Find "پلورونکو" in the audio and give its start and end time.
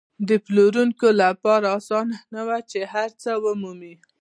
0.45-1.07